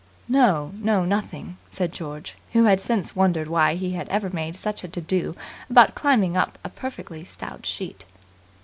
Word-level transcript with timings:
"No, 0.27 0.71
no, 0.79 1.05
nothing," 1.05 1.57
said 1.69 1.91
George, 1.91 2.33
who 2.53 2.63
had 2.63 2.81
since 2.81 3.15
wondered 3.15 3.47
why 3.47 3.75
he 3.75 3.91
had 3.91 4.09
ever 4.09 4.31
made 4.31 4.57
such 4.57 4.83
a 4.83 4.87
to 4.87 4.99
do 4.99 5.35
about 5.69 5.93
climbing 5.93 6.35
up 6.35 6.57
a 6.63 6.69
perfectly 6.69 7.23
stout 7.23 7.67
sheet. 7.67 8.05